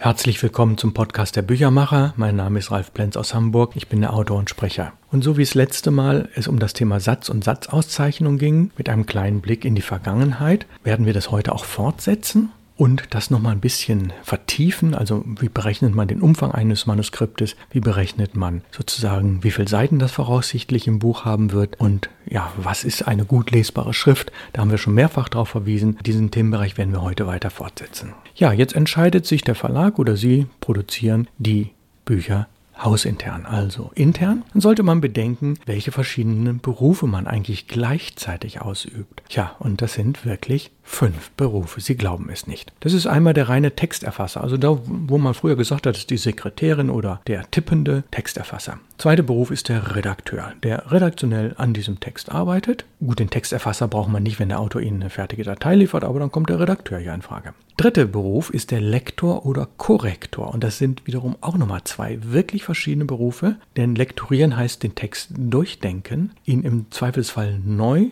[0.00, 2.14] Herzlich willkommen zum Podcast der Büchermacher.
[2.16, 3.72] Mein Name ist Ralf Plenz aus Hamburg.
[3.74, 4.92] Ich bin der Autor und Sprecher.
[5.10, 8.88] Und so wie es letzte Mal es um das Thema Satz und Satzauszeichnung ging, mit
[8.88, 13.52] einem kleinen Blick in die Vergangenheit, werden wir das heute auch fortsetzen und das nochmal
[13.52, 14.94] ein bisschen vertiefen.
[14.94, 17.56] Also wie berechnet man den Umfang eines Manuskriptes?
[17.70, 21.78] Wie berechnet man sozusagen, wie viele Seiten das voraussichtlich im Buch haben wird?
[21.80, 24.30] Und ja, was ist eine gut lesbare Schrift?
[24.52, 25.98] Da haben wir schon mehrfach darauf verwiesen.
[26.06, 28.14] Diesen Themenbereich werden wir heute weiter fortsetzen.
[28.36, 31.72] Ja, jetzt entscheidet sich der Verlag oder Sie produzieren die
[32.04, 32.46] Bücher
[32.82, 39.22] hausintern, also intern, dann sollte man bedenken, welche verschiedenen Berufe man eigentlich gleichzeitig ausübt.
[39.28, 41.80] Tja, und das sind wirklich fünf Berufe.
[41.80, 42.72] Sie glauben es nicht.
[42.80, 46.16] Das ist einmal der reine Texterfasser, also da, wo man früher gesagt hat, ist die
[46.16, 48.78] Sekretärin oder der tippende Texterfasser.
[48.96, 52.84] Zweiter Beruf ist der Redakteur, der redaktionell an diesem Text arbeitet.
[53.00, 56.18] Gut, den Texterfasser braucht man nicht, wenn der Autor Ihnen eine fertige Datei liefert, aber
[56.18, 57.52] dann kommt der Redakteur ja in Frage.
[57.76, 62.64] Dritter Beruf ist der Lektor oder Korrektor und das sind wiederum auch nochmal zwei wirklich
[62.64, 68.08] verschiedene Berufe, denn lektorieren heißt den Text durchdenken, ihn im Zweifelsfall neu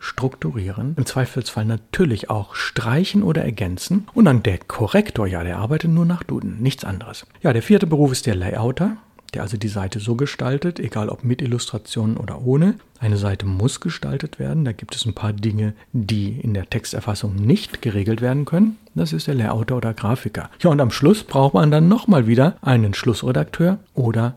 [0.00, 4.08] strukturieren, im Zweifelsfall natürlich auch streichen oder ergänzen.
[4.14, 7.26] Und dann der Korrektor, ja, der arbeitet nur nach Duden, nichts anderes.
[7.42, 8.96] Ja, der vierte Beruf ist der Layouter,
[9.34, 12.74] der also die Seite so gestaltet, egal ob mit Illustrationen oder ohne.
[12.98, 14.64] Eine Seite muss gestaltet werden.
[14.64, 18.76] Da gibt es ein paar Dinge, die in der Texterfassung nicht geregelt werden können.
[18.94, 20.50] Das ist der Layouter oder Grafiker.
[20.60, 24.34] Ja, und am Schluss braucht man dann nochmal wieder einen Schlussredakteur oder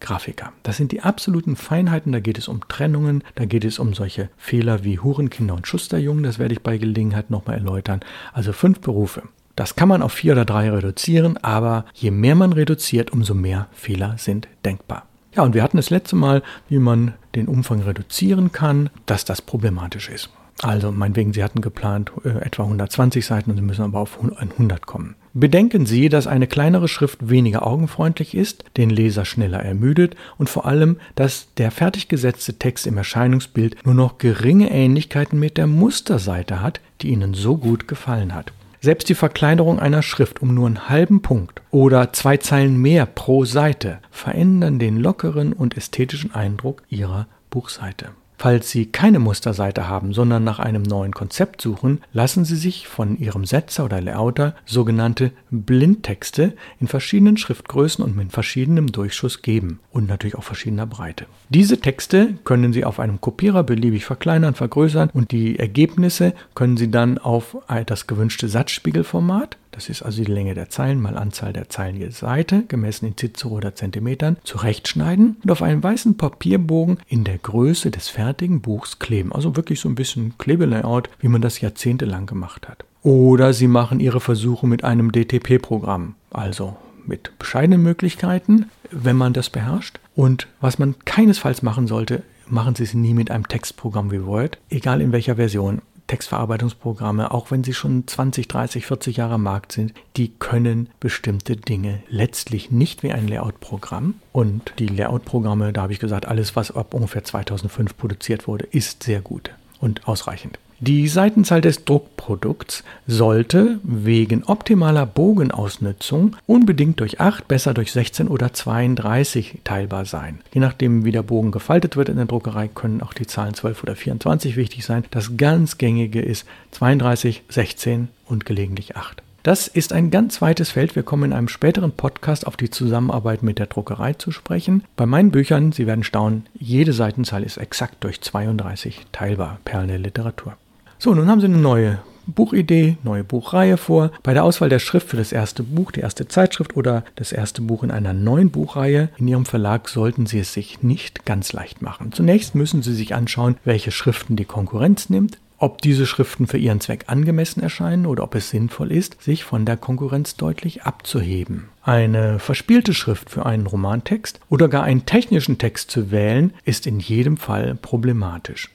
[0.00, 0.52] Grafiker.
[0.62, 4.28] Das sind die absoluten Feinheiten, da geht es um Trennungen, da geht es um solche
[4.36, 8.00] Fehler wie Hurenkinder und Schusterjungen, das werde ich bei Gelegenheit nochmal erläutern.
[8.32, 9.22] Also fünf Berufe.
[9.56, 13.66] Das kann man auf vier oder drei reduzieren, aber je mehr man reduziert, umso mehr
[13.72, 15.06] Fehler sind denkbar.
[15.34, 19.42] Ja, und wir hatten das letzte Mal, wie man den Umfang reduzieren kann, dass das
[19.42, 20.30] problematisch ist.
[20.62, 24.86] Also meinetwegen, Sie hatten geplant äh, etwa 120 Seiten und Sie müssen aber auf 100
[24.86, 25.14] kommen.
[25.32, 30.66] Bedenken Sie, dass eine kleinere Schrift weniger augenfreundlich ist, den Leser schneller ermüdet und vor
[30.66, 36.60] allem, dass der fertig gesetzte Text im Erscheinungsbild nur noch geringe Ähnlichkeiten mit der Musterseite
[36.60, 38.52] hat, die Ihnen so gut gefallen hat.
[38.80, 43.44] Selbst die Verkleinerung einer Schrift um nur einen halben Punkt oder zwei Zeilen mehr pro
[43.44, 48.08] Seite verändern den lockeren und ästhetischen Eindruck Ihrer Buchseite.
[48.40, 53.18] Falls Sie keine Musterseite haben, sondern nach einem neuen Konzept suchen, lassen Sie sich von
[53.18, 60.08] Ihrem Setzer oder Layouter sogenannte Blindtexte in verschiedenen Schriftgrößen und mit verschiedenem Durchschuss geben und
[60.08, 61.26] natürlich auch verschiedener Breite.
[61.50, 66.90] Diese Texte können Sie auf einem Kopierer beliebig verkleinern, vergrößern und die Ergebnisse können Sie
[66.90, 71.68] dann auf das gewünschte Satzspiegelformat das ist also die Länge der Zeilen mal Anzahl der
[71.68, 77.24] Zeilen je Seite, gemessen in Cicero oder Zentimetern, zurechtschneiden und auf einen weißen Papierbogen in
[77.24, 79.32] der Größe des fertigen Buchs kleben.
[79.32, 82.84] Also wirklich so ein bisschen Klebelayout, wie man das jahrzehntelang gemacht hat.
[83.02, 86.76] Oder Sie machen Ihre Versuche mit einem DTP-Programm, also
[87.06, 89.98] mit bescheidenen Möglichkeiten, wenn man das beherrscht.
[90.14, 94.58] Und was man keinesfalls machen sollte, machen Sie es nie mit einem Textprogramm wie Word,
[94.68, 95.80] egal in welcher Version.
[96.10, 101.54] Textverarbeitungsprogramme, auch wenn sie schon 20, 30, 40 Jahre am Markt sind, die können bestimmte
[101.54, 104.14] Dinge letztlich nicht wie ein Layout-Programm.
[104.32, 109.04] Und die Layout-Programme, da habe ich gesagt, alles, was ab ungefähr 2005 produziert wurde, ist
[109.04, 110.58] sehr gut und ausreichend.
[110.82, 118.54] Die Seitenzahl des Druckprodukts sollte wegen optimaler Bogenausnutzung unbedingt durch 8, besser durch 16 oder
[118.54, 120.38] 32 teilbar sein.
[120.54, 123.82] Je nachdem, wie der Bogen gefaltet wird in der Druckerei, können auch die Zahlen 12
[123.82, 125.04] oder 24 wichtig sein.
[125.10, 129.22] Das ganz gängige ist 32, 16 und gelegentlich 8.
[129.42, 130.96] Das ist ein ganz weites Feld.
[130.96, 134.84] Wir kommen in einem späteren Podcast auf die Zusammenarbeit mit der Druckerei zu sprechen.
[134.96, 139.58] Bei meinen Büchern, Sie werden staunen, jede Seitenzahl ist exakt durch 32 teilbar.
[139.66, 140.56] Perlen der Literatur.
[141.02, 144.10] So, nun haben Sie eine neue Buchidee, neue Buchreihe vor.
[144.22, 147.62] Bei der Auswahl der Schrift für das erste Buch, die erste Zeitschrift oder das erste
[147.62, 151.80] Buch in einer neuen Buchreihe in Ihrem Verlag sollten Sie es sich nicht ganz leicht
[151.80, 152.12] machen.
[152.12, 156.80] Zunächst müssen Sie sich anschauen, welche Schriften die Konkurrenz nimmt, ob diese Schriften für Ihren
[156.80, 161.70] Zweck angemessen erscheinen oder ob es sinnvoll ist, sich von der Konkurrenz deutlich abzuheben.
[161.82, 167.00] Eine verspielte Schrift für einen Romantext oder gar einen technischen Text zu wählen, ist in
[167.00, 168.68] jedem Fall problematisch.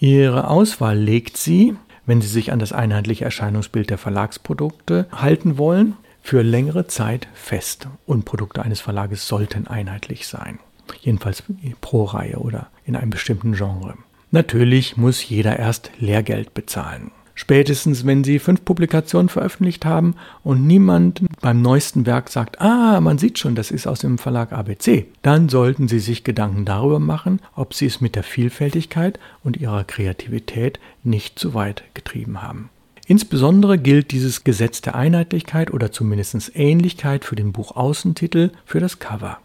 [0.00, 1.76] Ihre Auswahl legt Sie,
[2.06, 7.86] wenn Sie sich an das einheitliche Erscheinungsbild der Verlagsprodukte halten wollen, für längere Zeit fest.
[8.06, 10.58] Und Produkte eines Verlages sollten einheitlich sein.
[11.02, 11.42] Jedenfalls
[11.82, 13.94] pro Reihe oder in einem bestimmten Genre.
[14.30, 17.10] Natürlich muss jeder erst Lehrgeld bezahlen.
[17.40, 20.14] Spätestens, wenn Sie fünf Publikationen veröffentlicht haben
[20.44, 24.52] und niemand beim neuesten Werk sagt, ah, man sieht schon, das ist aus dem Verlag
[24.52, 29.56] ABC, dann sollten Sie sich Gedanken darüber machen, ob Sie es mit der Vielfältigkeit und
[29.56, 32.68] Ihrer Kreativität nicht zu weit getrieben haben.
[33.06, 39.38] Insbesondere gilt dieses Gesetz der Einheitlichkeit oder zumindest Ähnlichkeit für den Buchaußentitel für das Cover.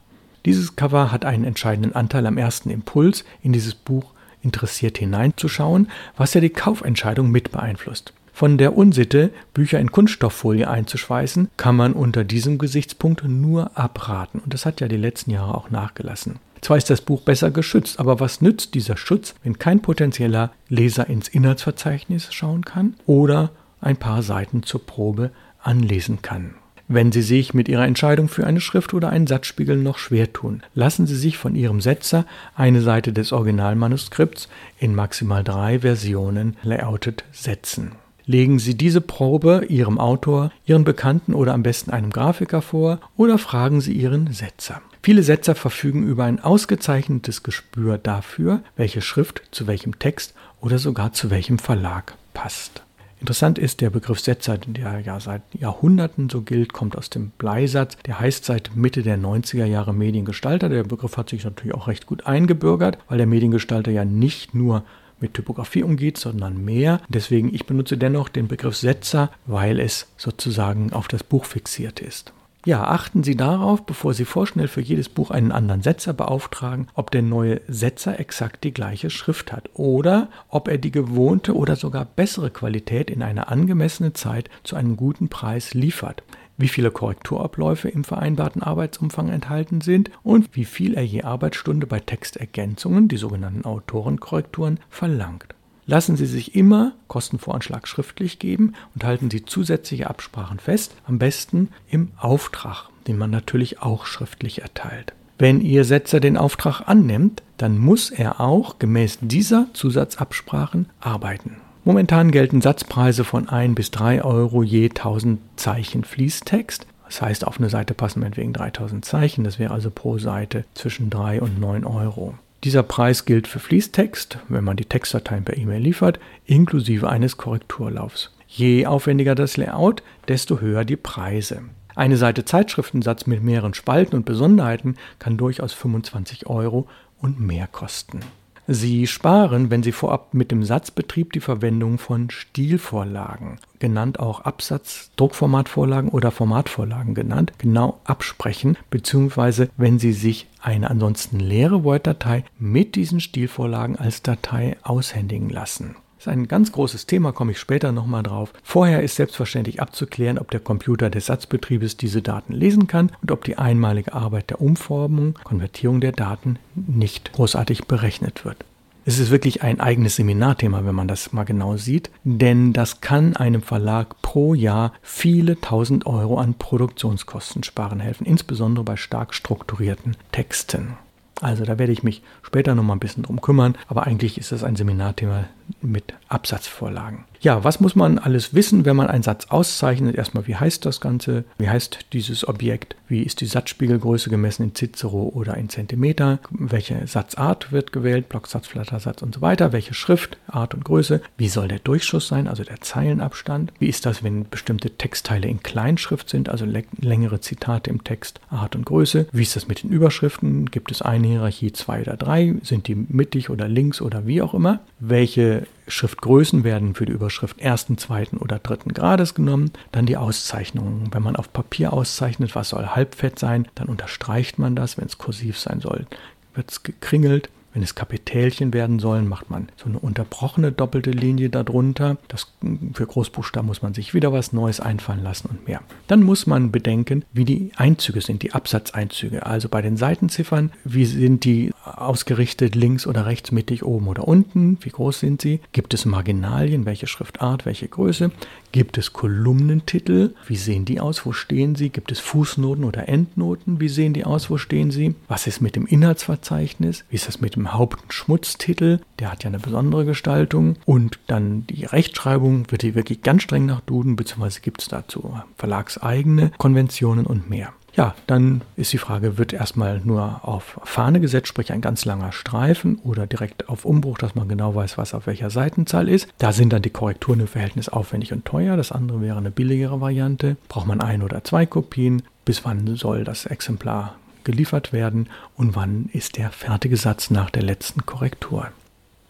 [0.43, 4.14] Dieses Cover hat einen entscheidenden Anteil am ersten Impuls, in dieses Buch
[4.45, 8.13] interessiert hineinzuschauen, was ja die Kaufentscheidung mit beeinflusst.
[8.31, 14.39] Von der Unsitte, Bücher in Kunststofffolie einzuschweißen, kann man unter diesem Gesichtspunkt nur abraten.
[14.39, 16.39] Und das hat ja die letzten Jahre auch nachgelassen.
[16.59, 21.07] Zwar ist das Buch besser geschützt, aber was nützt dieser Schutz, wenn kein potenzieller Leser
[21.07, 23.51] ins Inhaltsverzeichnis schauen kann oder
[23.81, 25.31] ein paar Seiten zur Probe
[25.61, 26.55] anlesen kann?
[26.87, 30.61] Wenn Sie sich mit Ihrer Entscheidung für eine Schrift oder einen Satzspiegel noch schwer tun,
[30.75, 37.23] lassen Sie sich von Ihrem Setzer eine Seite des Originalmanuskripts in maximal drei Versionen layoutet
[37.31, 37.93] setzen.
[38.27, 43.39] Legen Sie diese Probe Ihrem Autor, Ihren Bekannten oder am besten einem Grafiker vor oder
[43.39, 44.81] fragen Sie Ihren Setzer.
[45.01, 51.13] Viele Setzer verfügen über ein ausgezeichnetes Gespür dafür, welche Schrift zu welchem Text oder sogar
[51.13, 52.84] zu welchem Verlag passt.
[53.19, 57.97] Interessant ist, der Begriff Setzer, der ja seit Jahrhunderten so gilt, kommt aus dem Bleisatz.
[58.05, 60.69] Der heißt seit Mitte der 90er Jahre Mediengestalter.
[60.69, 64.83] Der Begriff hat sich natürlich auch recht gut eingebürgert, weil der Mediengestalter ja nicht nur
[65.19, 67.01] mit Typografie umgeht, sondern mehr.
[67.07, 72.33] Deswegen, ich benutze dennoch den Begriff Setzer, weil es sozusagen auf das Buch fixiert ist.
[72.65, 77.11] Ja, achten Sie darauf, bevor Sie vorschnell für jedes Buch einen anderen Setzer beauftragen, ob
[77.11, 82.05] der neue Setzer exakt die gleiche Schrift hat oder ob er die gewohnte oder sogar
[82.05, 86.23] bessere Qualität in einer angemessenen Zeit zu einem guten Preis liefert
[86.57, 91.99] wie viele Korrekturabläufe im vereinbarten Arbeitsumfang enthalten sind und wie viel er je Arbeitsstunde bei
[91.99, 95.54] Textergänzungen, die sogenannten Autorenkorrekturen, verlangt.
[95.87, 101.69] Lassen Sie sich immer Kostenvoranschlag schriftlich geben und halten Sie zusätzliche Absprachen fest, am besten
[101.89, 105.13] im Auftrag, den man natürlich auch schriftlich erteilt.
[105.37, 111.57] Wenn Ihr Setzer den Auftrag annimmt, dann muss er auch gemäß dieser Zusatzabsprachen arbeiten.
[111.83, 116.87] Momentan gelten Satzpreise von 1 bis 3 Euro je 1000 Zeichen Fließtext.
[117.05, 119.43] Das heißt, auf eine Seite passen meinetwegen 3000 Zeichen.
[119.43, 122.33] Das wäre also pro Seite zwischen 3 und 9 Euro.
[122.63, 128.31] Dieser Preis gilt für Fließtext, wenn man die Textdateien per E-Mail liefert, inklusive eines Korrekturlaufs.
[128.47, 131.61] Je aufwendiger das Layout, desto höher die Preise.
[131.95, 136.87] Eine Seite Zeitschriftensatz mit mehreren Spalten und Besonderheiten kann durchaus 25 Euro
[137.19, 138.19] und mehr kosten.
[138.67, 145.11] Sie sparen, wenn Sie vorab mit dem Satzbetrieb die Verwendung von Stilvorlagen, genannt auch Absatz,
[145.17, 152.95] Druckformatvorlagen oder Formatvorlagen genannt, genau absprechen, beziehungsweise wenn Sie sich eine ansonsten leere Word-Datei mit
[152.95, 155.95] diesen Stilvorlagen als Datei aushändigen lassen.
[156.25, 158.51] Ist ein ganz großes Thema, komme ich später nochmal drauf.
[158.63, 163.43] Vorher ist selbstverständlich abzuklären, ob der Computer des Satzbetriebes diese Daten lesen kann und ob
[163.43, 168.65] die einmalige Arbeit der Umformung, Konvertierung der Daten nicht großartig berechnet wird.
[169.05, 173.35] Es ist wirklich ein eigenes Seminarthema, wenn man das mal genau sieht, denn das kann
[173.35, 180.17] einem Verlag pro Jahr viele tausend Euro an Produktionskosten sparen helfen, insbesondere bei stark strukturierten
[180.31, 180.97] Texten.
[181.41, 184.51] Also da werde ich mich später noch mal ein bisschen drum kümmern, aber eigentlich ist
[184.51, 185.45] das ein Seminarthema
[185.81, 187.25] mit Absatzvorlagen.
[187.41, 190.15] Ja, was muss man alles wissen, wenn man einen Satz auszeichnet?
[190.15, 191.43] Erstmal, wie heißt das Ganze?
[191.59, 192.95] Wie heißt dieses Objekt?
[193.07, 196.39] Wie ist die Satzspiegelgröße gemessen in Cicero oder in Zentimeter?
[196.49, 198.29] Welche Satzart wird gewählt?
[198.29, 199.73] Blocksatz, Flattersatz und so weiter.
[199.73, 201.21] Welche Schrift, Art und Größe?
[201.37, 203.71] Wie soll der Durchschuss sein, also der Zeilenabstand?
[203.77, 208.75] Wie ist das, wenn bestimmte Textteile in Kleinschrift sind, also längere Zitate im Text, Art
[208.75, 209.27] und Größe?
[209.31, 210.71] Wie ist das mit den Überschriften?
[210.71, 212.55] Gibt es eine Hierarchie, zwei oder drei?
[212.63, 214.79] Sind die mittig oder links oder wie auch immer?
[214.99, 215.54] Welche
[215.87, 219.71] Schriftgrößen werden für die Überschrift ersten, zweiten oder dritten Grades genommen.
[219.91, 221.09] Dann die Auszeichnungen.
[221.11, 224.97] Wenn man auf Papier auszeichnet, was soll halbfett sein, dann unterstreicht man das.
[224.97, 226.07] Wenn es kursiv sein soll,
[226.53, 227.49] wird es gekringelt.
[227.75, 232.15] Wenn es Kapitälchen werden sollen, macht man so eine unterbrochene doppelte Linie darunter.
[232.29, 232.53] Das,
[232.93, 235.81] für Großbuchstaben muss man sich wieder was Neues einfallen lassen und mehr.
[236.07, 239.45] Dann muss man bedenken, wie die Einzüge sind, die Absatzeinzüge.
[239.45, 244.77] Also bei den Seitenziffern, wie sind die ausgerichtet, links oder rechts, mittig, oben oder unten?
[244.79, 245.59] Wie groß sind sie?
[245.73, 246.85] Gibt es Marginalien?
[246.85, 247.65] Welche Schriftart?
[247.65, 248.31] Welche Größe?
[248.71, 250.33] Gibt es Kolumnentitel?
[250.47, 251.25] Wie sehen die aus?
[251.25, 251.89] Wo stehen sie?
[251.89, 253.81] Gibt es Fußnoten oder Endnoten?
[253.81, 254.49] Wie sehen die aus?
[254.49, 255.15] Wo stehen sie?
[255.27, 257.03] Was ist mit dem Inhaltsverzeichnis?
[257.09, 260.75] Wie ist das mit dem Haupt- und Schmutztitel, der hat ja eine besondere Gestaltung.
[260.85, 265.39] Und dann die Rechtschreibung wird hier wirklich ganz streng nach Duden, beziehungsweise gibt es dazu
[265.57, 267.73] verlagseigene Konventionen und mehr.
[267.95, 272.33] Ja, dann ist die Frage, wird erstmal nur auf Fahne gesetzt, sprich ein ganz langer
[272.33, 276.27] Streifen oder direkt auf Umbruch, dass man genau weiß, was auf welcher Seitenzahl ist.
[276.37, 278.75] Da sind dann die Korrekturen im Verhältnis aufwendig und teuer.
[278.75, 280.57] Das andere wäre eine billigere Variante.
[280.67, 282.23] Braucht man ein oder zwei Kopien?
[282.43, 284.15] Bis wann soll das Exemplar
[284.45, 288.69] geliefert werden und wann ist der fertige Satz nach der letzten Korrektur.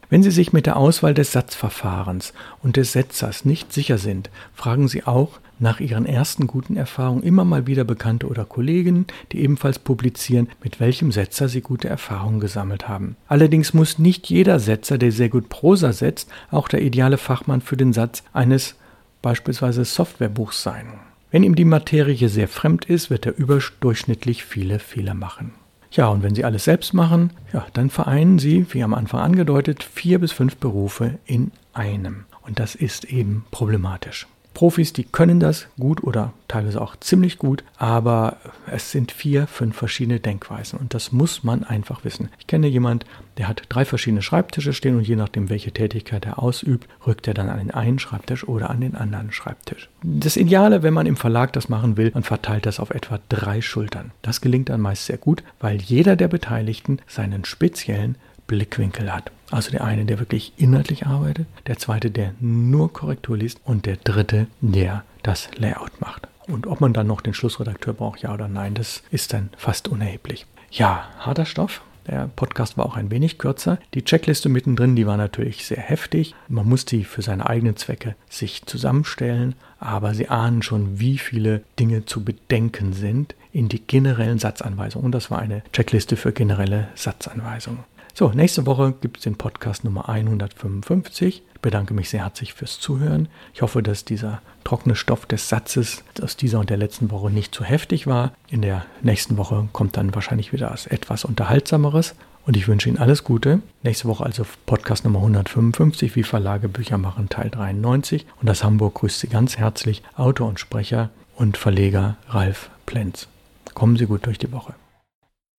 [0.09, 4.87] Wenn Sie sich mit der Auswahl des Satzverfahrens und des Setzers nicht sicher sind, fragen
[4.87, 9.79] Sie auch nach Ihren ersten guten Erfahrungen immer mal wieder Bekannte oder Kollegen, die ebenfalls
[9.79, 13.15] publizieren, mit welchem Setzer Sie gute Erfahrungen gesammelt haben.
[13.27, 17.77] Allerdings muss nicht jeder Setzer, der sehr gut Prosa setzt, auch der ideale Fachmann für
[17.77, 18.75] den Satz eines
[19.21, 20.85] beispielsweise Softwarebuchs sein.
[21.31, 25.53] Wenn ihm die Materie sehr fremd ist, wird er überdurchschnittlich viele Fehler machen.
[25.91, 29.83] Ja, und wenn Sie alles selbst machen, ja, dann vereinen Sie, wie am Anfang angedeutet,
[29.83, 32.25] vier bis fünf Berufe in einem.
[32.41, 34.27] Und das ist eben problematisch.
[34.55, 38.37] Profis, die können das gut oder teilweise auch ziemlich gut, aber
[38.71, 42.29] es sind vier, fünf verschiedene Denkweisen und das muss man einfach wissen.
[42.39, 43.05] Ich kenne jemand,
[43.37, 47.33] der hat drei verschiedene Schreibtische stehen und je nachdem, welche Tätigkeit er ausübt, rückt er
[47.33, 49.89] dann an den einen Schreibtisch oder an den anderen Schreibtisch.
[50.01, 53.61] Das Ideale, wenn man im Verlag das machen will, man verteilt das auf etwa drei
[53.61, 54.11] Schultern.
[54.21, 58.15] Das gelingt dann meist sehr gut, weil jeder der Beteiligten seinen speziellen
[58.47, 59.31] Blickwinkel hat.
[59.51, 63.97] Also der eine, der wirklich inhaltlich arbeitet, der zweite, der nur Korrektur liest und der
[63.97, 66.27] dritte, der das Layout macht.
[66.47, 69.87] Und ob man dann noch den Schlussredakteur braucht, ja oder nein, das ist dann fast
[69.87, 70.45] unerheblich.
[70.71, 71.81] Ja, harter Stoff.
[72.07, 73.79] Der Podcast war auch ein wenig kürzer.
[73.95, 76.35] Die Checkliste mittendrin, die war natürlich sehr heftig.
[76.47, 81.63] Man muss die für seine eigenen Zwecke sich zusammenstellen, aber Sie ahnen schon, wie viele
[81.79, 85.05] Dinge zu bedenken sind in die generellen Satzanweisungen.
[85.05, 87.83] Und das war eine Checkliste für generelle Satzanweisungen.
[88.17, 91.43] So, nächste Woche gibt es den Podcast Nummer 155.
[91.53, 93.27] Ich bedanke mich sehr herzlich fürs Zuhören.
[93.53, 97.53] Ich hoffe, dass dieser trockene Stoff des Satzes aus dieser und der letzten Woche nicht
[97.53, 98.31] zu heftig war.
[98.47, 102.15] In der nächsten Woche kommt dann wahrscheinlich wieder etwas Unterhaltsameres.
[102.45, 103.59] Und ich wünsche Ihnen alles Gute.
[103.83, 108.25] Nächste Woche also Podcast Nummer 155, wie Verlage Bücher machen, Teil 93.
[108.39, 113.27] Und das Hamburg grüßt Sie ganz herzlich, Autor und Sprecher und Verleger Ralf Plenz.
[113.73, 114.73] Kommen Sie gut durch die Woche.